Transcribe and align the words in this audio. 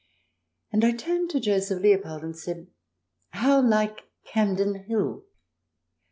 And 0.71 0.83
I 0.83 0.93
turned 0.93 1.29
to 1.29 1.39
Joseph 1.39 1.79
Leopold, 1.83 2.23
and 2.23 2.35
said:" 2.35 2.65
How 3.41 3.61
like 3.61 4.01
Campden 4.25 4.85
Hill 4.85 5.25